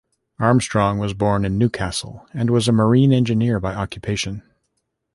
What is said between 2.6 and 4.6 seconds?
a marine engineer by occupation.